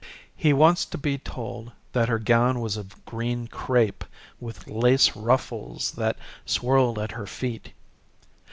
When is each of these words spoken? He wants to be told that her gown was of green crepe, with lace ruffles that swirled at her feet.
He 0.35 0.51
wants 0.51 0.83
to 0.85 0.97
be 0.97 1.19
told 1.19 1.73
that 1.91 2.09
her 2.09 2.17
gown 2.17 2.59
was 2.59 2.75
of 2.75 3.05
green 3.05 3.45
crepe, 3.47 4.03
with 4.39 4.65
lace 4.65 5.15
ruffles 5.15 5.91
that 5.91 6.17
swirled 6.43 6.97
at 6.97 7.11
her 7.11 7.27
feet. 7.27 7.71